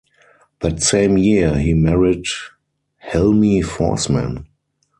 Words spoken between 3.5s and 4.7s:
Forsman.